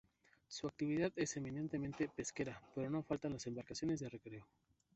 [0.47, 4.47] Su actividad es eminentemente pesquera pero no faltan las embarcaciones de recreo.